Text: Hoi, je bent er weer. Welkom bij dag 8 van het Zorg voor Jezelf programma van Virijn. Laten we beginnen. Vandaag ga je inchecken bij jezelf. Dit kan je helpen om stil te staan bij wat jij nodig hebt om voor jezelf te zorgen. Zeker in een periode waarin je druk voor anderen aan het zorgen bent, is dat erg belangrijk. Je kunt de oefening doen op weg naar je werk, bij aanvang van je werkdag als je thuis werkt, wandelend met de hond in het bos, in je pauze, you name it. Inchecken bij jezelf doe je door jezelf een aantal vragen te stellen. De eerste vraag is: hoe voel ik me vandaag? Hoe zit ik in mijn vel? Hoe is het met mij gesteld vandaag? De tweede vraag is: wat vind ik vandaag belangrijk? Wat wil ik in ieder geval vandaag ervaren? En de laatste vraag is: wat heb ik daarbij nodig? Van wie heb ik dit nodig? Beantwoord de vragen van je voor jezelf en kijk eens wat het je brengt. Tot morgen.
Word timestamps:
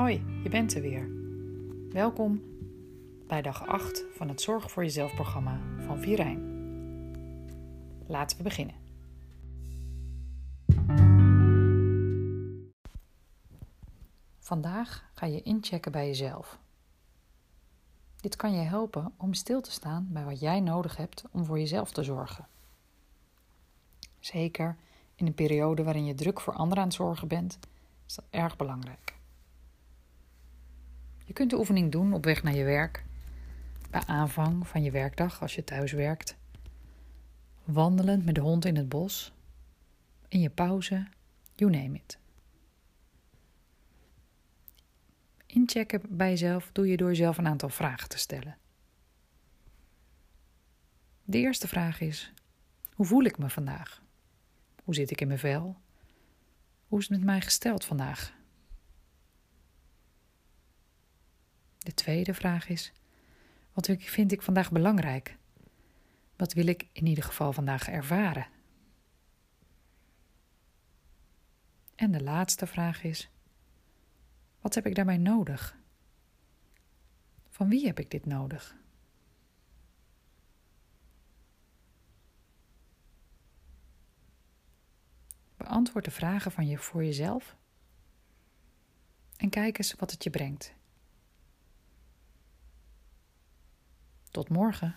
Hoi, 0.00 0.24
je 0.42 0.48
bent 0.48 0.74
er 0.74 0.80
weer. 0.80 1.10
Welkom 1.92 2.42
bij 3.26 3.42
dag 3.42 3.66
8 3.66 4.04
van 4.14 4.28
het 4.28 4.40
Zorg 4.40 4.70
voor 4.70 4.82
Jezelf 4.82 5.14
programma 5.14 5.60
van 5.78 5.98
Virijn. 5.98 6.40
Laten 8.06 8.36
we 8.36 8.42
beginnen. 8.42 8.74
Vandaag 14.38 15.10
ga 15.14 15.26
je 15.26 15.42
inchecken 15.42 15.92
bij 15.92 16.06
jezelf. 16.06 16.58
Dit 18.16 18.36
kan 18.36 18.52
je 18.52 18.62
helpen 18.62 19.12
om 19.16 19.34
stil 19.34 19.60
te 19.60 19.70
staan 19.70 20.08
bij 20.10 20.24
wat 20.24 20.40
jij 20.40 20.60
nodig 20.60 20.96
hebt 20.96 21.24
om 21.30 21.44
voor 21.44 21.58
jezelf 21.58 21.90
te 21.90 22.02
zorgen. 22.02 22.46
Zeker 24.20 24.76
in 25.14 25.26
een 25.26 25.34
periode 25.34 25.82
waarin 25.82 26.04
je 26.04 26.14
druk 26.14 26.40
voor 26.40 26.54
anderen 26.54 26.78
aan 26.78 26.88
het 26.88 26.96
zorgen 26.96 27.28
bent, 27.28 27.58
is 28.06 28.14
dat 28.14 28.24
erg 28.30 28.56
belangrijk. 28.56 29.18
Je 31.30 31.36
kunt 31.36 31.50
de 31.50 31.58
oefening 31.58 31.92
doen 31.92 32.12
op 32.12 32.24
weg 32.24 32.42
naar 32.42 32.54
je 32.54 32.64
werk, 32.64 33.04
bij 33.90 34.02
aanvang 34.06 34.68
van 34.68 34.82
je 34.82 34.90
werkdag 34.90 35.40
als 35.40 35.54
je 35.54 35.64
thuis 35.64 35.92
werkt, 35.92 36.36
wandelend 37.64 38.24
met 38.24 38.34
de 38.34 38.40
hond 38.40 38.64
in 38.64 38.76
het 38.76 38.88
bos, 38.88 39.32
in 40.28 40.40
je 40.40 40.50
pauze, 40.50 41.06
you 41.54 41.70
name 41.70 41.94
it. 41.94 42.18
Inchecken 45.46 46.02
bij 46.08 46.28
jezelf 46.28 46.70
doe 46.72 46.88
je 46.88 46.96
door 46.96 47.08
jezelf 47.08 47.38
een 47.38 47.48
aantal 47.48 47.68
vragen 47.68 48.08
te 48.08 48.18
stellen. 48.18 48.56
De 51.24 51.38
eerste 51.38 51.68
vraag 51.68 52.00
is: 52.00 52.32
hoe 52.94 53.06
voel 53.06 53.24
ik 53.24 53.38
me 53.38 53.50
vandaag? 53.50 54.02
Hoe 54.84 54.94
zit 54.94 55.10
ik 55.10 55.20
in 55.20 55.26
mijn 55.26 55.38
vel? 55.38 55.76
Hoe 56.88 56.98
is 56.98 57.08
het 57.08 57.16
met 57.16 57.26
mij 57.26 57.40
gesteld 57.40 57.84
vandaag? 57.84 58.38
De 61.80 61.94
tweede 61.94 62.34
vraag 62.34 62.68
is: 62.68 62.92
wat 63.72 63.90
vind 63.98 64.32
ik 64.32 64.42
vandaag 64.42 64.72
belangrijk? 64.72 65.36
Wat 66.36 66.52
wil 66.52 66.66
ik 66.66 66.88
in 66.92 67.06
ieder 67.06 67.24
geval 67.24 67.52
vandaag 67.52 67.88
ervaren? 67.88 68.46
En 71.94 72.10
de 72.10 72.22
laatste 72.22 72.66
vraag 72.66 73.02
is: 73.02 73.30
wat 74.60 74.74
heb 74.74 74.86
ik 74.86 74.94
daarbij 74.94 75.16
nodig? 75.16 75.78
Van 77.48 77.68
wie 77.68 77.86
heb 77.86 77.98
ik 77.98 78.10
dit 78.10 78.26
nodig? 78.26 78.76
Beantwoord 85.56 86.04
de 86.04 86.10
vragen 86.10 86.52
van 86.52 86.66
je 86.66 86.78
voor 86.78 87.04
jezelf 87.04 87.56
en 89.36 89.50
kijk 89.50 89.78
eens 89.78 89.94
wat 89.94 90.10
het 90.10 90.24
je 90.24 90.30
brengt. 90.30 90.74
Tot 94.30 94.48
morgen. 94.48 94.94